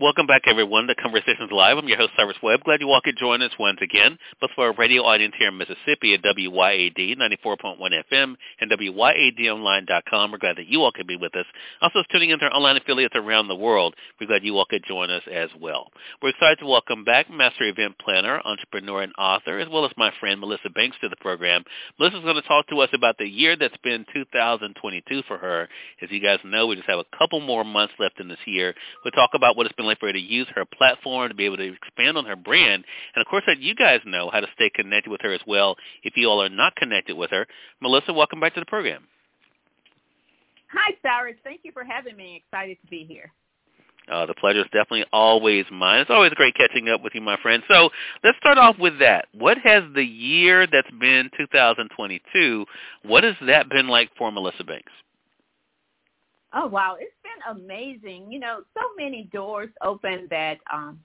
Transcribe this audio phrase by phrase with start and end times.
[0.00, 1.76] Welcome back, everyone, to Conversations Live.
[1.76, 2.62] I'm your host, Cyrus Webb.
[2.62, 5.58] Glad you all could join us once again, both for our radio audience here in
[5.58, 10.30] Mississippi at WYAD 94.1 FM and WYADonline.com.
[10.30, 11.46] We're glad that you all could be with us.
[11.82, 15.10] Also, tuning into our online affiliates around the world, we're glad you all could join
[15.10, 15.90] us as well.
[16.22, 20.12] We're excited to welcome back Master Event Planner, Entrepreneur, and Author, as well as my
[20.20, 21.64] friend Melissa Banks to the program.
[21.98, 25.68] Melissa's going to talk to us about the year that's been 2022 for her.
[26.00, 28.76] As you guys know, we just have a couple more months left in this year.
[29.04, 31.56] We'll talk about what it's been for her to use her platform to be able
[31.56, 32.84] to expand on her brand.
[33.14, 35.76] And of course, that you guys know how to stay connected with her as well
[36.02, 37.46] if you all are not connected with her.
[37.80, 39.04] Melissa, welcome back to the program.
[40.72, 41.36] Hi, Cyrus.
[41.44, 42.42] Thank you for having me.
[42.44, 43.32] Excited to be here.
[44.10, 46.00] Uh, the pleasure is definitely always mine.
[46.00, 47.62] It's always great catching up with you, my friend.
[47.68, 47.90] So
[48.24, 49.26] let's start off with that.
[49.32, 52.64] What has the year that's been 2022,
[53.04, 54.92] what has that been like for Melissa Banks?
[56.60, 58.32] Oh wow, it's been amazing.
[58.32, 60.98] You know, so many doors open that um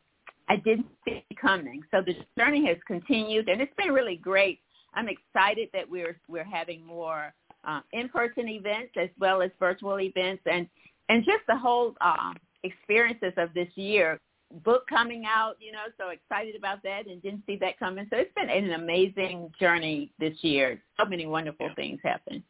[0.50, 1.84] I didn't see coming.
[1.92, 4.60] So the journey has continued and it's been really great.
[4.96, 7.34] I'm excited that we're we're having more
[7.66, 10.68] uh, in-person events as well as virtual events and
[11.10, 14.20] and just the whole uh, experiences of this year.
[14.64, 18.08] Book coming out, you know, so excited about that and didn't see that coming.
[18.10, 20.82] So it's been an amazing journey this year.
[21.00, 22.44] So many wonderful things happen.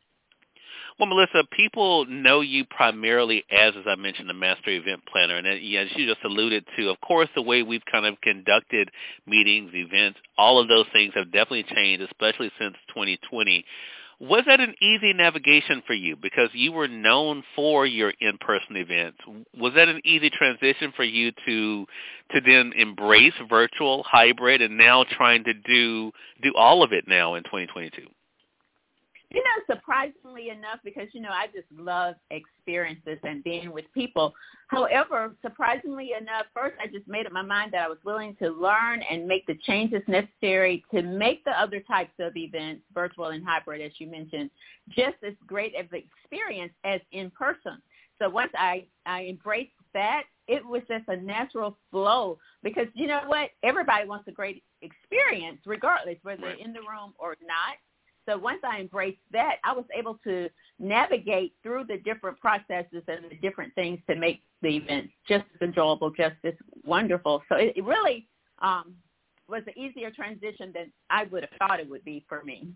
[1.00, 5.48] Well, Melissa, people know you primarily as, as I mentioned, the master event planner, and
[5.48, 8.90] uh, as you just alluded to, of course, the way we've kind of conducted
[9.26, 13.66] meetings, events, all of those things have definitely changed, especially since 2020.
[14.20, 19.18] Was that an easy navigation for you because you were known for your in-person events?
[19.58, 21.86] Was that an easy transition for you to
[22.32, 26.12] to then embrace virtual, hybrid, and now trying to do
[26.42, 28.08] do all of it now in 2022?
[29.34, 34.34] You know, surprisingly enough, because, you know, I just love experiences and being with people.
[34.68, 38.50] However, surprisingly enough, first I just made up my mind that I was willing to
[38.50, 43.44] learn and make the changes necessary to make the other types of events, virtual and
[43.44, 44.52] hybrid, as you mentioned,
[44.90, 47.82] just as great of an experience as in person.
[48.20, 53.22] So once I, I embraced that, it was just a natural flow because you know
[53.26, 53.50] what?
[53.64, 57.78] Everybody wants a great experience regardless whether they're in the room or not.
[58.26, 63.26] So once I embraced that, I was able to navigate through the different processes and
[63.30, 66.54] the different things to make the event just as enjoyable, just as
[66.86, 67.44] wonderful.
[67.50, 68.28] So it, it really
[68.62, 68.96] um,
[69.48, 72.70] was an easier transition than I would have thought it would be for me.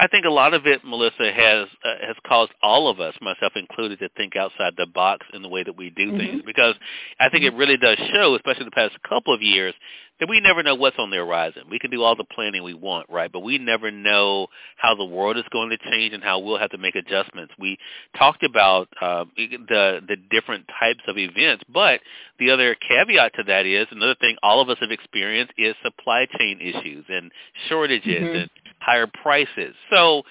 [0.00, 3.52] I think a lot of it, Melissa, has uh, has caused all of us, myself
[3.56, 6.18] included, to think outside the box in the way that we do mm-hmm.
[6.18, 6.42] things.
[6.46, 6.74] Because
[7.18, 9.74] I think it really does show, especially the past couple of years,
[10.20, 11.62] that we never know what's on the horizon.
[11.70, 13.30] We can do all the planning we want, right?
[13.30, 16.70] But we never know how the world is going to change and how we'll have
[16.70, 17.54] to make adjustments.
[17.58, 17.78] We
[18.16, 22.00] talked about uh, the the different types of events, but
[22.38, 26.26] the other caveat to that is another thing all of us have experienced is supply
[26.38, 27.30] chain issues and
[27.68, 28.36] shortages mm-hmm.
[28.36, 28.50] and
[28.80, 29.74] higher prices.
[29.90, 30.22] So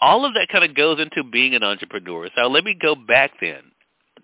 [0.00, 2.28] all of that kind of goes into being an entrepreneur.
[2.36, 3.62] So let me go back then.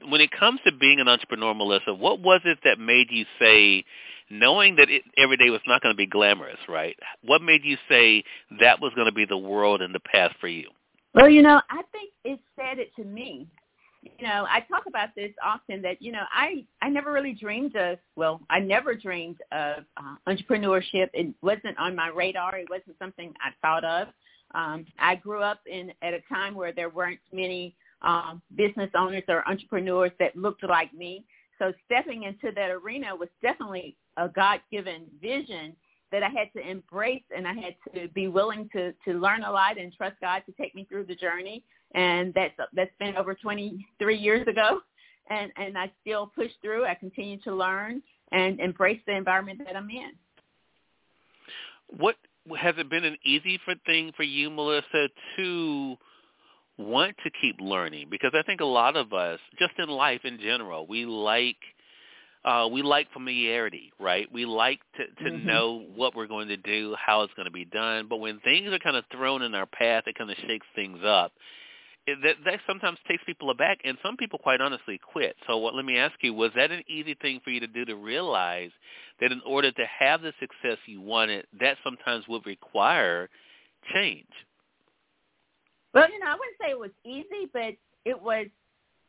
[0.09, 3.85] When it comes to being an entrepreneur, Melissa, what was it that made you say,
[4.31, 6.97] knowing that it, every day was not going to be glamorous, right?
[7.25, 8.25] What made you say
[8.61, 10.69] that was going to be the world and the path for you?
[11.15, 13.49] Well, you know, I think it said it to me
[14.03, 17.77] you know, I talk about this often that, you know, I, I never really dreamed
[17.77, 21.09] of, well, I never dreamed of uh, entrepreneurship.
[21.13, 22.57] It wasn't on my radar.
[22.57, 24.09] It wasn't something I thought of.
[24.55, 29.23] Um, I grew up in at a time where there weren't many um, business owners
[29.29, 31.25] or entrepreneurs that looked like me.
[31.61, 35.77] So stepping into that arena was definitely a God-given vision
[36.11, 39.53] that I had to embrace and I had to be willing to, to learn a
[39.53, 41.63] lot and trust God to take me through the journey.
[41.95, 44.81] And that's that's been over 23 years ago
[45.29, 46.85] and and I still push through.
[46.85, 48.03] I continue to learn
[48.33, 50.13] and embrace the environment that I'm in.
[51.89, 52.17] What
[52.59, 55.97] has it been an easy for thing for you Melissa to
[56.81, 60.39] want to keep learning because I think a lot of us just in life in
[60.39, 61.57] general we like
[62.43, 64.27] uh, we like familiarity, right?
[64.33, 65.47] We like to, to mm-hmm.
[65.47, 68.07] know what we're going to do, how it's going to be done.
[68.09, 71.01] But when things are kind of thrown in our path, it kind of shakes things
[71.05, 71.33] up
[72.07, 75.37] that that sometimes takes people aback, and some people quite honestly quit.
[75.47, 77.85] So what, let me ask you: Was that an easy thing for you to do
[77.85, 78.71] to realize
[79.21, 83.29] that in order to have the success you wanted, that sometimes would require
[83.95, 84.29] change?
[85.95, 88.47] Well, you know, I wouldn't say it was easy, but it was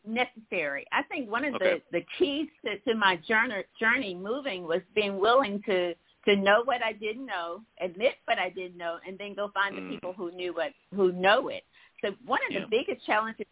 [0.06, 0.86] necessary.
[0.92, 1.82] I think one of Okay.
[1.92, 5.94] the the keys to, to my journey journey moving was being willing to
[6.26, 9.76] to know what I didn't know, admit what I didn't know, and then go find
[9.76, 9.90] Mm.
[9.90, 11.64] the people who knew what who know it.
[12.02, 12.62] So one of Yeah.
[12.62, 13.46] the biggest challenges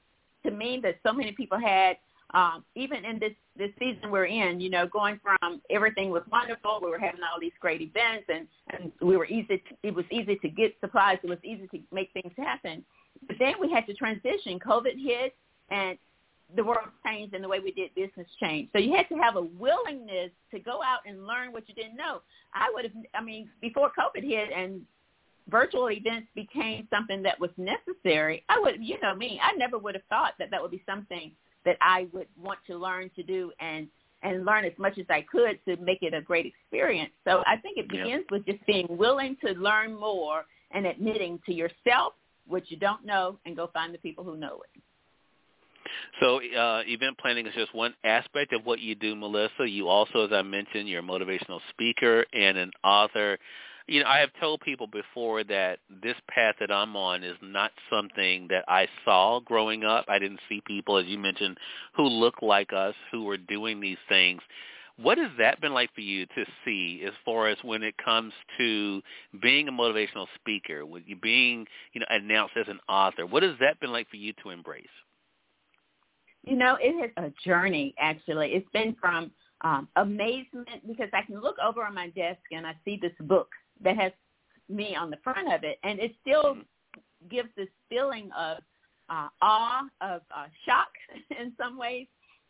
[0.44, 1.98] to me that so many people had,
[2.34, 6.80] um, even in this this season we're in, you know, going from everything was wonderful,
[6.82, 9.58] we were having all these great events, and and we were easy.
[9.60, 11.20] To, it was easy to get supplies.
[11.24, 12.84] It was easy to make things happen.
[13.30, 14.60] But then we had to transition.
[14.60, 15.36] COVID hit,
[15.70, 15.98] and
[16.56, 18.72] the world changed and the way we did business changed.
[18.74, 21.96] So you had to have a willingness to go out and learn what you didn't
[21.96, 22.22] know.
[22.56, 24.82] I would have, I mean, before COVID hit and
[25.48, 29.94] virtual events became something that was necessary, I would, you know me, I never would
[29.94, 31.32] have thought that that would be something
[31.66, 33.88] that I would want to learn to do and
[34.22, 37.14] and learn as much as I could to make it a great experience.
[37.24, 38.04] So I think it Yeah.
[38.04, 42.16] begins with just being willing to learn more and admitting to yourself
[42.50, 44.82] what you don't know and go find the people who know it.
[46.20, 49.68] So uh, event planning is just one aspect of what you do, Melissa.
[49.68, 53.38] You also, as I mentioned, you're a motivational speaker and an author.
[53.88, 57.72] You know, I have told people before that this path that I'm on is not
[57.90, 60.06] something that I saw growing up.
[60.08, 61.58] I didn't see people, as you mentioned,
[61.96, 64.42] who look like us, who were doing these things.
[65.02, 68.34] What has that been like for you to see as far as when it comes
[68.58, 69.02] to
[69.42, 73.26] being a motivational speaker, with you being, you know, announced as an author?
[73.26, 74.88] What has that been like for you to embrace?
[76.44, 78.50] You know, it is a journey actually.
[78.54, 79.32] It's been from
[79.62, 83.50] um, amazement because I can look over on my desk and I see this book
[83.84, 84.12] that has
[84.70, 86.58] me on the front of it, and it still
[87.30, 88.58] gives this feeling of
[89.10, 90.90] uh, awe, of uh, shock
[91.40, 92.08] in some ways,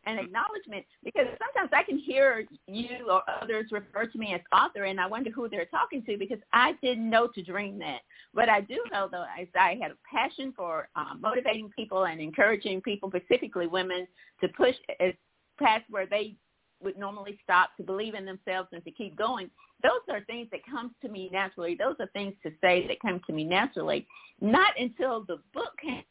[0.10, 0.86] and acknowledgement.
[1.04, 5.08] Because sometimes I can hear you or others refer to me as author, and I
[5.08, 8.00] wonder who they're talking to because I didn't know to dream that.
[8.34, 12.20] What I do know, though, is I had a passion for um, motivating people and
[12.20, 14.08] encouraging people, specifically women,
[14.42, 15.14] to push as
[15.60, 16.36] past where they
[16.82, 19.50] would normally stop to believe in themselves and to keep going.
[19.84, 21.76] Those are things that come to me naturally.
[21.76, 24.08] Those are things to say that come to me naturally.
[24.42, 26.04] Not until the book came.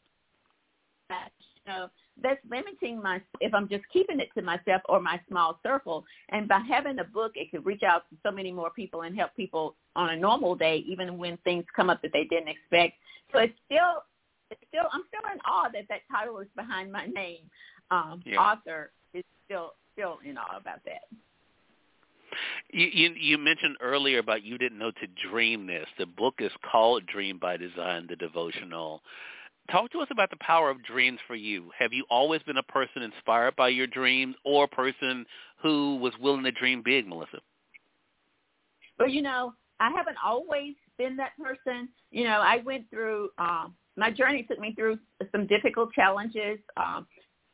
[2.59, 5.59] You know, that's limiting my if I'm just keeping it to myself or my small
[5.63, 6.05] circle.
[6.29, 9.15] And by having a book, it could reach out to so many more people and
[9.15, 12.95] help people on a normal day, even when things come up that they didn't expect.
[13.31, 14.03] So it's still,
[14.51, 17.49] it's still, I'm still in awe that that title is behind my name.
[17.91, 18.37] Um, Yeah.
[18.37, 21.03] Author is still still in awe about that.
[22.71, 25.87] You, you you mentioned earlier about you didn't know to dream this.
[25.97, 29.01] The book is called Dream by Design, the devotional.
[29.71, 31.69] Talk to us about the power of dreams for you.
[31.77, 35.25] Have you always been a person inspired by your dreams or a person
[35.61, 37.39] who was willing to dream big, Melissa?
[38.97, 41.89] Well, you know, I haven't always been that person.
[42.11, 44.97] You know, I went through um my journey took me through
[45.31, 47.05] some difficult challenges um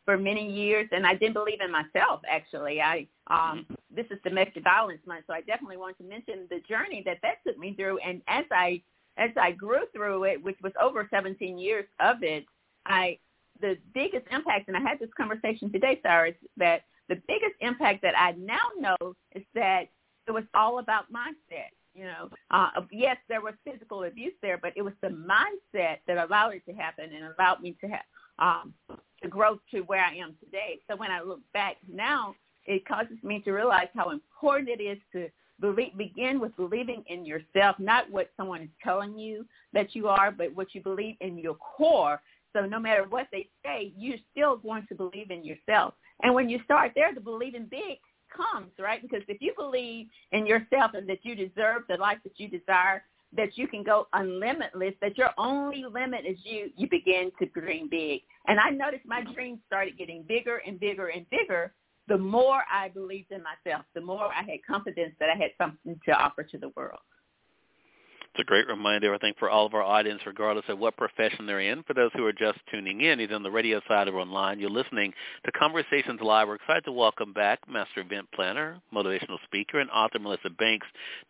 [0.05, 2.81] for many years and I didn't believe in myself actually.
[2.81, 7.03] I um this is domestic violence month, so I definitely want to mention the journey
[7.05, 8.81] that that took me through and as I
[9.17, 12.45] as I grew through it, which was over 17 years of it,
[12.85, 13.17] I
[13.61, 18.13] the biggest impact and I had this conversation today, is that the biggest impact that
[18.17, 19.85] I now know is that
[20.27, 21.71] it was all about mindset.
[21.93, 26.17] You know, uh, yes, there was physical abuse there, but it was the mindset that
[26.17, 28.03] allowed it to happen and allowed me to have
[28.37, 28.73] um,
[29.23, 30.79] to grow to where I am today.
[30.89, 34.97] So when I look back now, it causes me to realize how important it is
[35.13, 40.07] to believe, begin with believing in yourself, not what someone is telling you that you
[40.07, 42.21] are, but what you believe in your core.
[42.53, 45.93] So no matter what they say, you're still going to believe in yourself.
[46.23, 47.97] And when you start there, the believing big
[48.35, 49.01] comes, right?
[49.01, 53.03] Because if you believe in yourself and that you deserve the life that you desire,
[53.35, 57.89] that you can go unlimitless, that your only limit is you, you begin to dream
[57.89, 58.21] big.
[58.47, 61.73] And I noticed my dreams started getting bigger and bigger and bigger
[62.07, 65.99] the more I believed in myself, the more I had confidence that I had something
[66.05, 66.99] to offer to the world.
[68.35, 71.45] It's a great reminder, I think, for all of our audience, regardless of what profession
[71.45, 71.83] they're in.
[71.83, 74.69] For those who are just tuning in, either on the radio side or online, you're
[74.69, 75.13] listening
[75.45, 76.49] to Conversations Live.
[76.49, 80.85] We're excited to welcome back Master Event Planner, motivational speaker, and author Melissa Banks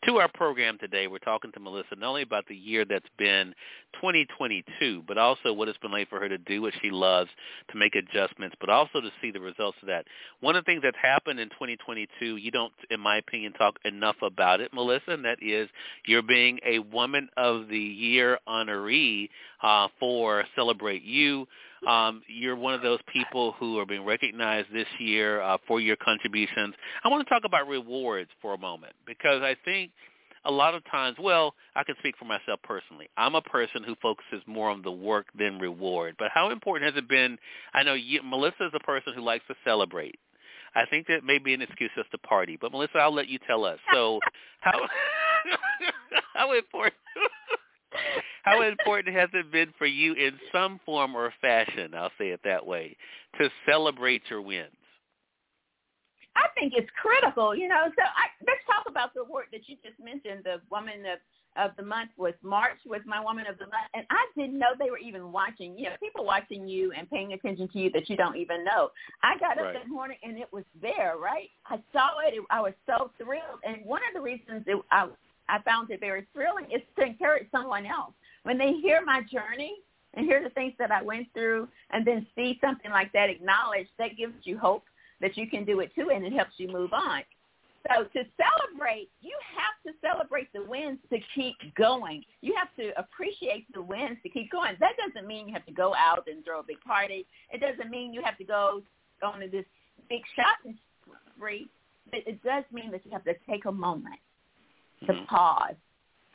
[0.08, 1.06] to our program today.
[1.06, 3.54] We're talking to Melissa not only about the year that's been
[4.02, 7.30] 2022, but also what it's been like for her to do what she loves,
[7.70, 10.06] to make adjustments, but also to see the results of that.
[10.40, 14.18] One of the things that's happened in 2022, you don't, in my opinion, talk enough
[14.24, 15.70] about it, Melissa, and that is
[16.08, 19.30] you're being a Woman of the Year honoree
[19.62, 21.46] uh, for Celebrate You.
[21.88, 25.98] Um, you're one of those people who are being recognized this year uh, for your
[25.98, 26.74] contributions.
[27.04, 29.92] I want to talk about rewards for a moment because I think
[30.46, 33.10] a lot of times, well, I can speak for myself personally.
[33.18, 36.16] I'm a person who focuses more on the work than reward.
[36.18, 37.38] But how important has it been?
[37.74, 40.18] I know you, Melissa is a person who likes to celebrate.
[40.76, 42.58] I think that may be an excuse just to party.
[42.60, 43.80] But Melissa, I'll let you tell us.
[43.94, 44.20] So
[44.62, 44.80] how
[46.36, 46.94] how important
[48.44, 52.42] how important has it been for you in some form or fashion, I'll say it
[52.44, 52.96] that way,
[53.40, 54.70] to celebrate your wins?
[56.36, 57.86] I think it's critical, you know.
[57.96, 60.44] So I, let's talk about the work that you just mentioned.
[60.44, 61.20] The woman of
[61.58, 64.76] of the month was March was my woman of the month, and I didn't know
[64.78, 65.78] they were even watching.
[65.78, 68.90] You know, people watching you and paying attention to you that you don't even know.
[69.24, 69.74] I got up right.
[69.74, 71.48] that morning and it was there, right?
[71.68, 72.34] I saw it.
[72.34, 75.08] it I was so thrilled, and one of the reasons it, I
[75.50, 79.76] I found it very thrilling is to encourage someone else when they hear my journey
[80.16, 83.90] and hear the things that I went through, and then see something like that acknowledged.
[84.00, 84.84] That gives you hope
[85.20, 87.22] that you can do it too, and it helps you move on.
[87.88, 92.24] So to celebrate, you have to celebrate the wins to keep going.
[92.42, 94.76] You have to appreciate the wins to keep going.
[94.80, 97.26] That doesn't mean you have to go out and throw a big party.
[97.52, 98.82] It doesn't mean you have to go
[99.22, 99.66] on to this
[100.10, 100.78] big shopping
[101.36, 101.68] spree.
[102.10, 104.20] But it does mean that you have to take a moment
[105.06, 105.26] to mm-hmm.
[105.26, 105.76] pause,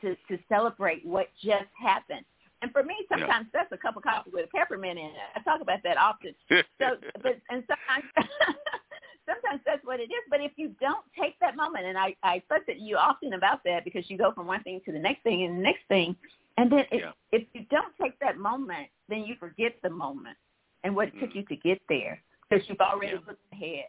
[0.03, 2.25] to, to celebrate what just happened.
[2.63, 3.63] And for me, sometimes yeah.
[3.63, 5.29] that's a cup of coffee with peppermint in it.
[5.35, 6.35] I talk about that often.
[6.51, 6.57] so,
[7.23, 8.05] but and sometimes,
[9.27, 10.25] sometimes that's what it is.
[10.29, 13.65] But if you don't take that moment, and I I fuss at you often about
[13.65, 16.15] that because you go from one thing to the next thing and the next thing,
[16.59, 17.13] and then if, yeah.
[17.33, 20.37] if you don't take that moment, then you forget the moment
[20.85, 21.21] and what it mm.
[21.21, 23.27] took you to get there because you've already yeah.
[23.27, 23.87] looked ahead.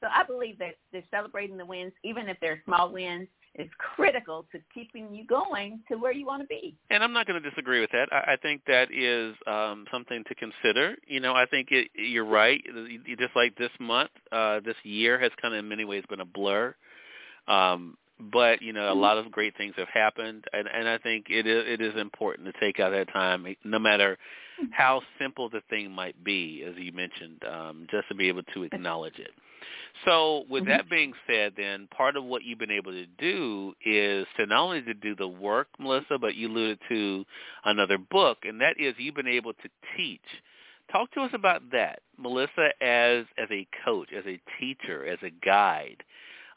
[0.00, 4.46] So I believe that they're celebrating the wins, even if they're small wins, is critical
[4.52, 6.76] to keeping you going to where you want to be.
[6.88, 8.08] And I'm not going to disagree with that.
[8.12, 10.96] I, I think that is um, something to consider.
[11.06, 12.62] You know, I think it, you're right.
[13.18, 16.24] Just like this month, uh, this year has kind of in many ways been a
[16.24, 16.74] blur.
[17.48, 17.96] Um,
[18.32, 19.00] but you know, a mm-hmm.
[19.00, 22.52] lot of great things have happened, and, and I think it is it is important
[22.52, 24.18] to take out that time, no matter.
[24.70, 28.64] how simple the thing might be, as you mentioned, um, just to be able to
[28.64, 29.30] acknowledge it.
[30.04, 30.70] So with mm-hmm.
[30.70, 34.62] that being said, then part of what you've been able to do is to not
[34.62, 37.24] only to do the work, Melissa, but you alluded to
[37.64, 40.20] another book, and that is you've been able to teach.
[40.90, 45.30] Talk to us about that, Melissa, as as a coach, as a teacher, as a
[45.44, 46.02] guide.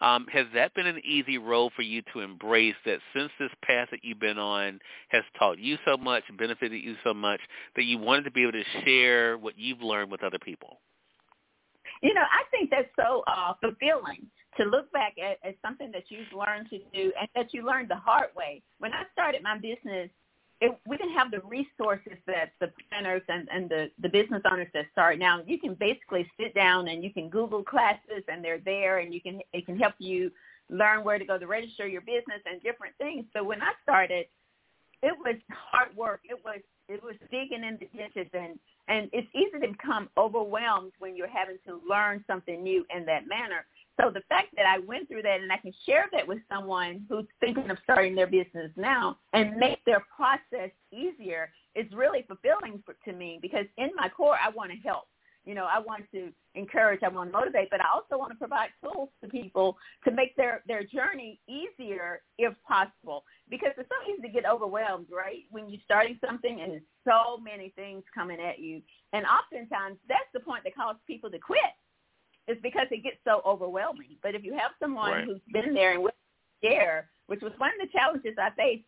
[0.03, 3.87] Um, has that been an easy role for you to embrace that since this path
[3.91, 7.39] that you've been on has taught you so much, benefited you so much,
[7.77, 10.81] that you wanted to be able to share what you've learned with other people?
[12.01, 16.03] You know, I think that's so uh, fulfilling to look back at, at something that
[16.09, 18.61] you've learned to do and that you learned the hard way.
[18.79, 20.09] When I started my business,
[20.63, 24.69] it, we didn't have the resources that the planners and, and the, the business owners
[24.73, 25.41] that start now.
[25.45, 29.19] You can basically sit down and you can Google classes and they're there and you
[29.19, 30.31] can it can help you
[30.69, 33.25] learn where to go to register your business and different things.
[33.35, 34.25] So when I started,
[35.01, 36.21] it was hard work.
[36.23, 40.93] It was it was digging in the ditches and and it's easy to become overwhelmed
[40.99, 43.65] when you're having to learn something new in that manner.
[44.01, 47.05] So the fact that I went through that and I can share that with someone
[47.09, 52.81] who's thinking of starting their business now and make their process easier is really fulfilling
[52.85, 55.05] for, to me because in my core I want to help.
[55.45, 58.37] You know, I want to encourage, I want to motivate, but I also want to
[58.37, 63.25] provide tools to people to make their, their journey easier if possible.
[63.49, 65.43] Because it's so easy to get overwhelmed, right?
[65.51, 68.81] When you're starting something and there's so many things coming at you.
[69.11, 71.59] And oftentimes that's the point that causes people to quit.
[72.47, 74.17] It's because it gets so overwhelming.
[74.21, 75.25] But if you have someone right.
[75.25, 76.11] who's been there and will
[76.63, 78.83] share, which was one of the challenges I faced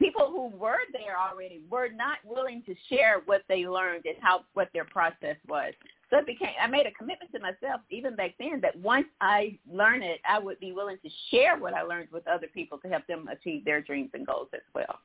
[0.00, 4.44] people who were there already were not willing to share what they learned and how
[4.54, 5.74] what their process was.
[6.08, 9.58] So it became I made a commitment to myself even back then that once I
[9.70, 12.88] learn it, I would be willing to share what I learned with other people to
[12.88, 14.98] help them achieve their dreams and goals as well.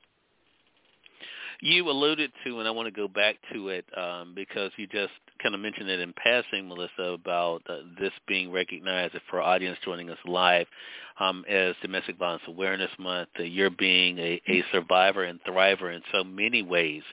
[1.62, 5.14] You alluded to, and I want to go back to it um, because you just
[5.42, 9.78] kind of mentioned it in passing, Melissa, about uh, this being recognized for our audience
[9.84, 10.68] joining us live
[11.20, 13.30] um, as Domestic Violence Awareness Month.
[13.40, 17.04] Uh, you're being a, a survivor and thriver in so many ways.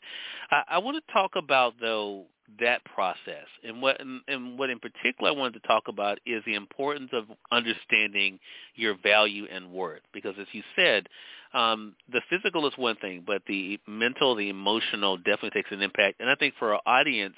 [0.51, 2.25] I, I want to talk about, though,
[2.61, 3.47] that process.
[3.65, 7.25] And what and what in particular I wanted to talk about is the importance of
[7.51, 8.39] understanding
[8.75, 10.03] your value and worth.
[10.13, 11.09] Because as you said,
[11.55, 16.21] um, the physical is one thing, but the mental, the emotional definitely takes an impact.
[16.21, 17.35] And I think for our audience,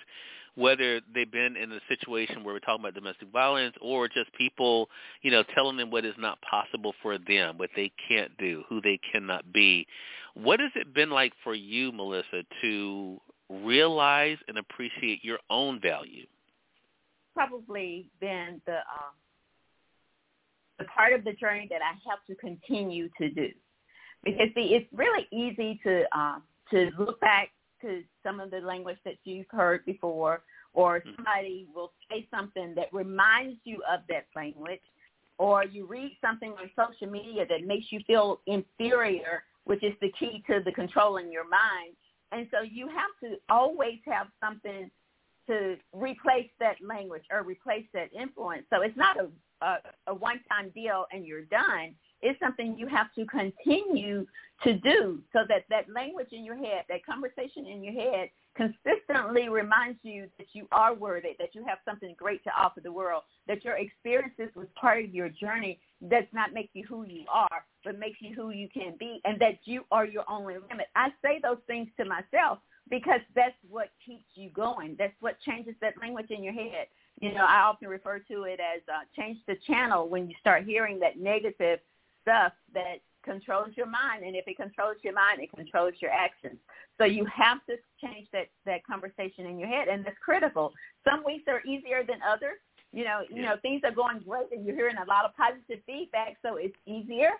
[0.56, 4.88] whether they've been in a situation where we're talking about domestic violence or just people,
[5.22, 8.80] you know, telling them what is not possible for them, what they can't do, who
[8.80, 9.86] they cannot be.
[10.34, 16.26] What has it been like for you, Melissa, to realize and appreciate your own value?
[17.34, 19.12] Probably been the uh,
[20.78, 23.48] the part of the journey that I have to continue to do.
[24.24, 26.38] Because see, it's really easy to uh,
[26.70, 27.50] to look back
[27.82, 31.10] to some of the language that you've heard before, or mm-hmm.
[31.16, 34.80] somebody will say something that reminds you of that language,
[35.38, 40.12] or you read something on social media that makes you feel inferior, which is the
[40.18, 41.94] key to the controlling your mind.
[42.32, 44.90] And so you have to always have something
[45.46, 48.64] to replace that language or replace that influence.
[48.70, 49.28] So it's not a,
[49.64, 49.78] a,
[50.08, 51.94] a one-time deal and you're done.
[52.24, 54.26] It's something you have to continue
[54.62, 59.50] to do so that that language in your head, that conversation in your head consistently
[59.50, 63.24] reminds you that you are worthy, that you have something great to offer the world,
[63.46, 65.78] that your experiences was part of your journey
[66.08, 69.38] does not make you who you are, but makes you who you can be, and
[69.38, 70.86] that you are your only limit.
[70.96, 74.96] I say those things to myself because that's what keeps you going.
[74.98, 76.86] That's what changes that language in your head.
[77.20, 80.64] You know, I often refer to it as uh, change the channel when you start
[80.64, 81.80] hearing that negative
[82.24, 84.24] stuff that controls your mind.
[84.24, 86.58] And if it controls your mind, it controls your actions.
[86.98, 90.72] So you have to change that, that conversation in your head, and that's critical.
[91.08, 92.58] Some weeks are easier than others.
[92.92, 95.82] You know, you know, things are going great, and you're hearing a lot of positive
[95.84, 97.30] feedback, so it's easier.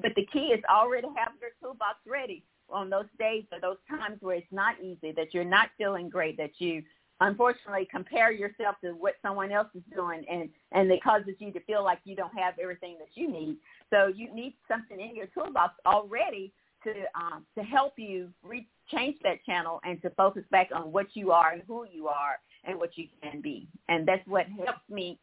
[0.00, 4.18] But the key is already have your toolbox ready on those days or those times
[4.20, 6.82] where it's not easy, that you're not feeling great, that you
[7.24, 11.60] unfortunately compare yourself to what someone else is doing and and it causes you to
[11.60, 13.56] feel like you don't have everything that you need.
[13.90, 16.52] So you need something in your toolbox already
[16.84, 21.06] to um, to help you re- change that channel and to focus back on what
[21.14, 23.68] you are and who you are and what you can be.
[23.88, 25.18] And that's what helps me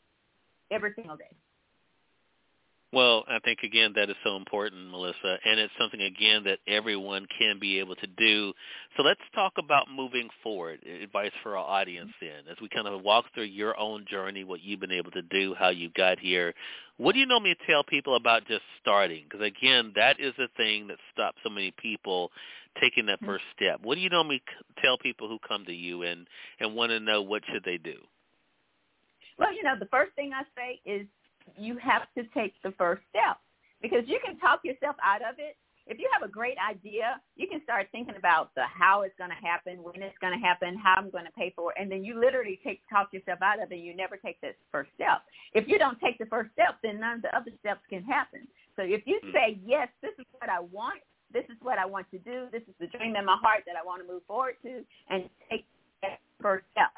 [0.72, 1.36] every single day
[2.94, 7.26] well, I think again that is so important, Melissa, and it's something again that everyone
[7.38, 8.54] can be able to do.
[8.98, 13.02] So let's talk about moving forward, advice for our audience then, as we kind of
[13.02, 16.54] walk through your own journey, what you've been able to do, how you got here.
[16.98, 19.24] What do you normally tell people about just starting?
[19.24, 22.30] Because again, that is the thing that stops so many people
[22.80, 23.28] taking that mm-hmm.
[23.28, 23.80] first step.
[23.82, 24.42] What do you normally
[24.84, 26.28] tell people who come to you and
[26.60, 27.96] and want to know what should they do?
[29.38, 31.08] Well, you know, the first thing I say is
[31.57, 33.37] you have to take the first step
[33.81, 35.57] because you can talk yourself out of it.
[35.87, 39.31] If you have a great idea, you can start thinking about the how it's going
[39.31, 41.92] to happen, when it's going to happen, how I'm going to pay for it, and
[41.92, 43.79] then you literally take talk yourself out of it.
[43.79, 45.25] You never take that first step.
[45.53, 48.48] If you don't take the first step, then none of the other steps can happen.
[48.75, 49.31] So if you hmm.
[49.33, 51.01] say yes, this is what I want,
[51.33, 53.75] this is what I want to do, this is the dream in my heart that
[53.75, 55.66] I want to move forward to, and take
[56.03, 56.92] that first step.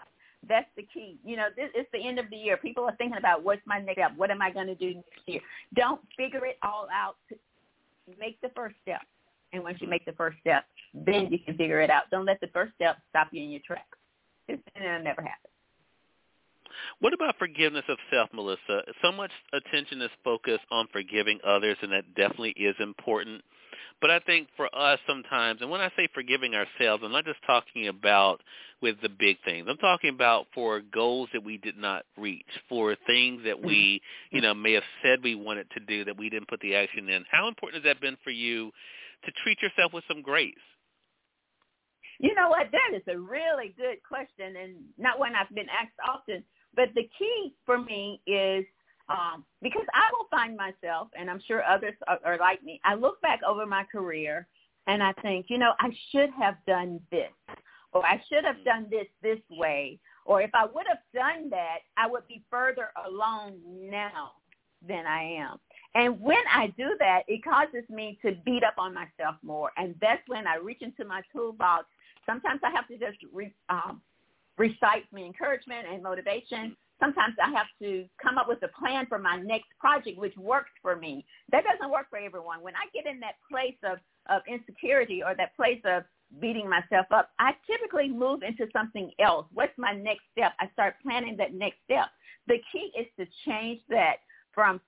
[0.48, 1.18] That's the key.
[1.24, 2.58] You know, this it's the end of the year.
[2.58, 4.12] People are thinking about what's my next step.
[4.18, 5.42] What am I going to do next year?
[5.74, 7.16] Don't figure it all out.
[8.20, 9.02] Make the first step,
[9.54, 12.04] and once you make the first step, then you can figure it out.
[12.12, 13.98] Don't let the first step stop you in your tracks.
[14.50, 14.60] It'll
[15.02, 15.50] never happen.
[17.00, 18.82] What about forgiveness of self, Melissa?
[19.02, 23.42] So much attention is focused on forgiving others, and that definitely is important.
[24.02, 27.40] But I think for us sometimes, and when I say forgiving ourselves, I'm not just
[27.46, 28.42] talking about
[28.82, 29.68] with the big things.
[29.70, 34.42] I'm talking about for goals that we did not reach, for things that we, you
[34.42, 37.24] know, may have said we wanted to do that we didn't put the action in.
[37.32, 38.72] How important has that been for you
[39.26, 40.54] to treat yourself with some grace?
[42.20, 42.68] You know what?
[42.72, 46.44] That is a really good question and not one I've been asked often.
[46.76, 48.66] But the key for me is
[49.10, 52.96] um, because I will find myself, and I'm sure others are, are like me, I
[52.96, 54.48] look back over my career
[54.88, 57.32] and I think, you know, I should have done this,
[57.94, 61.80] or I should have done this this way, or if I would have done that,
[61.98, 64.32] I would be further along now
[64.86, 65.58] than I am.
[65.96, 69.72] And when I do that, it causes me to beat up on myself more.
[69.78, 71.86] And that's when I reach into my toolbox.
[72.26, 74.02] Sometimes I have to just re, um,
[74.58, 79.20] recite my encouragement and motivation sometimes I have to come up with a plan for
[79.20, 81.26] my next project, which works for me.
[81.52, 82.62] That doesn't work for everyone.
[82.62, 83.98] When I get in that place of,
[84.30, 86.04] of insecurity or that place of
[86.40, 89.46] beating myself up, I typically move into something else.
[89.54, 90.54] What's my next step?
[90.60, 92.08] I start planning that next step.
[92.48, 94.18] The key is to change that
[94.54, 94.80] from,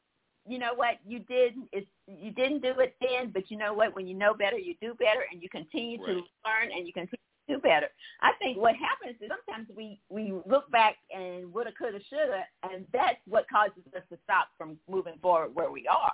[0.47, 3.95] you know what, you did is you didn't do it then, but you know what,
[3.95, 6.08] when you know better, you do better, and you continue right.
[6.08, 7.88] to learn and you continue do better.
[8.21, 12.86] I think what happens is sometimes we we look back and woulda, coulda, shoulda, and
[12.91, 16.13] that's what causes us to stop from moving forward where we are.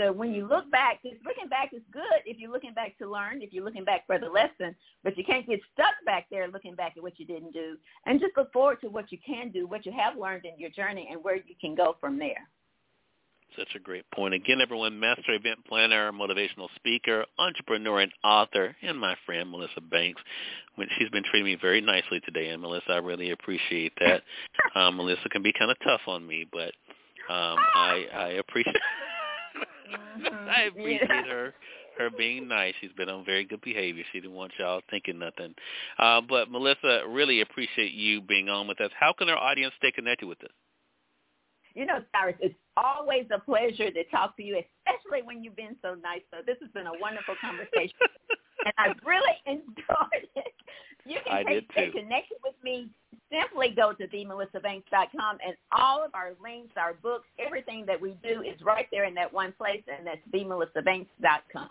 [0.00, 3.10] So when you look back, because looking back is good if you're looking back to
[3.10, 6.48] learn, if you're looking back for the lesson, but you can't get stuck back there
[6.48, 9.50] looking back at what you didn't do, and just look forward to what you can
[9.50, 12.48] do, what you have learned in your journey, and where you can go from there.
[13.56, 14.34] Such a great point.
[14.34, 20.20] Again, everyone, master event planner, motivational speaker, entrepreneur, and author, and my friend Melissa Banks.
[20.98, 24.22] She's been treating me very nicely today, and Melissa, I really appreciate that.
[24.74, 26.72] Um, Melissa can be kind of tough on me, but
[27.32, 28.76] um, I, I appreciate.
[29.92, 30.48] Mm-hmm.
[30.48, 31.52] I appreciate her
[31.98, 32.74] her being nice.
[32.80, 34.04] She's been on very good behavior.
[34.12, 35.54] She didn't want y'all thinking nothing.
[35.98, 38.90] Uh, but Melissa, really appreciate you being on with us.
[38.98, 40.50] How can our audience stay connected with us?
[41.74, 45.76] You know, Cyrus, it's always a pleasure to talk to you, especially when you've been
[45.82, 46.22] so nice.
[46.30, 47.96] So this has been a wonderful conversation,
[48.64, 50.54] and I really enjoyed it.
[51.04, 52.88] You can take, stay connected with me.
[53.30, 58.42] Simply go to themelissabanks.com, and all of our links, our books, everything that we do
[58.42, 61.70] is right there in that one place, and that's themelissabanks.com.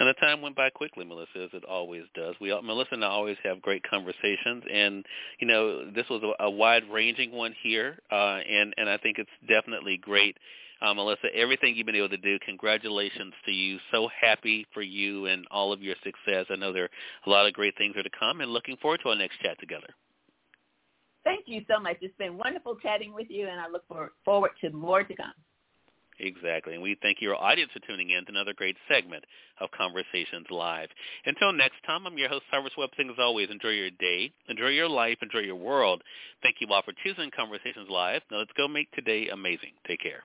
[0.00, 2.34] And the time went by quickly, Melissa, as it always does.
[2.40, 5.04] We, Melissa and I always have great conversations, and
[5.40, 9.30] you know, this was a, a wide-ranging one here, uh, and and I think it's
[9.46, 10.38] definitely great,
[10.80, 11.26] uh, Melissa.
[11.34, 13.78] Everything you've been able to do, congratulations to you.
[13.92, 16.46] So happy for you and all of your success.
[16.48, 16.90] I know there are
[17.26, 19.60] a lot of great things are to come, and looking forward to our next chat
[19.60, 19.88] together.
[21.24, 21.98] Thank you so much.
[22.00, 25.34] It's been wonderful chatting with you, and I look for, forward to more to come.
[26.20, 26.74] Exactly.
[26.74, 29.24] And we thank your audience for tuning in to another great segment
[29.60, 30.88] of Conversations Live.
[31.24, 33.10] Until next time, I'm your host, Cyrus Websing.
[33.10, 36.02] As always, enjoy your day, enjoy your life, enjoy your world.
[36.42, 38.22] Thank you all for choosing Conversations Live.
[38.30, 39.72] Now let's go make today amazing.
[39.86, 40.18] Take care.